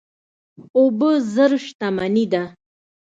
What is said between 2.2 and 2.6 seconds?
ده.